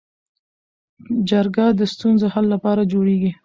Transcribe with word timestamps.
جرګه 1.29 1.65
د 1.79 1.81
ستونزو 1.93 2.25
حل 2.33 2.45
لپاره 2.53 2.89
جوړیږي 2.91 3.31